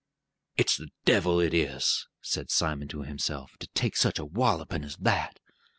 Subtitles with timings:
[0.57, 4.95] "It's the devil, it is," said Simon to himself, "to take such a wallopin' as
[4.97, 5.37] that.